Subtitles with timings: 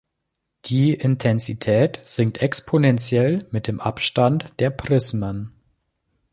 [0.65, 5.53] Die Intensität sinkt exponentiell mit dem Abstand der Prismen.